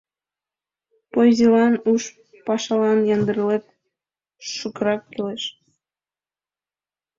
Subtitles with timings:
[1.11, 2.03] —Поэзийлан, уш
[2.45, 3.63] пашалан яндарлык
[4.55, 5.43] шукырак кӱлеш.